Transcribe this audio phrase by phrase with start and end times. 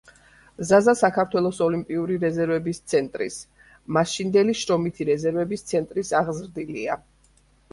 [0.67, 3.37] ზაზა საქართველოს ოლიმპიური რეზერვების ცენტრის,
[3.99, 6.99] მაშინდელი შრომითი რეზერვების ცენტრის აღზრდილია.